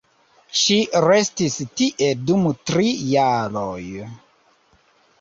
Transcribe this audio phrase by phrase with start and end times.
[0.61, 0.77] Ŝi
[1.07, 3.81] restis tie dum tri jaroj.